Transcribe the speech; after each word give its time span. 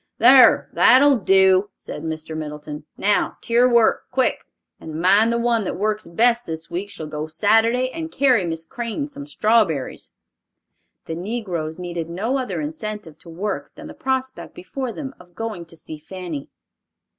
"Thar, 0.17 0.71
that'll 0.73 1.19
do," 1.19 1.69
said 1.77 2.01
Mr. 2.01 2.35
Middleton, 2.35 2.85
"now 2.97 3.37
to 3.41 3.53
your 3.53 3.71
work, 3.71 4.05
quick; 4.09 4.45
and 4.79 4.99
mind 4.99 5.31
the 5.31 5.37
one 5.37 5.63
that 5.63 5.77
works 5.77 6.07
best 6.07 6.47
this 6.47 6.71
week 6.71 6.89
shall 6.89 7.05
go 7.05 7.27
Saturday 7.27 7.91
and 7.91 8.11
carry 8.11 8.43
Miss 8.43 8.65
Crane 8.65 9.07
some 9.07 9.27
strawberries!" 9.27 10.09
The 11.05 11.13
negroes 11.13 11.77
needed 11.77 12.09
no 12.09 12.39
other 12.39 12.59
incentive 12.61 13.19
to 13.19 13.29
work 13.29 13.75
than 13.75 13.85
the 13.85 13.93
prospect 13.93 14.55
before 14.55 14.91
them 14.91 15.13
of 15.19 15.35
going 15.35 15.67
to 15.67 15.77
see 15.77 15.99
Fanny. 15.99 16.49